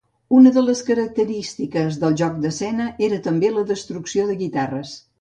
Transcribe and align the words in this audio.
Una 0.35 0.53
de 0.53 0.63
les 0.69 0.79
característiques 0.87 2.01
del 2.05 2.19
joc 2.23 2.41
d'escena 2.47 2.91
era 3.11 3.23
també 3.31 3.55
la 3.57 3.69
destrucció 3.77 4.29
de 4.33 4.43
guitarres. 4.45 5.01